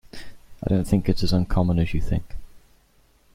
I 0.63 0.67
don't 0.69 0.83
think 0.85 1.07
it's 1.07 1.21
as 1.21 1.31
uncommon 1.31 1.77
as 1.77 1.93
you 1.93 2.01
think. 2.01 2.35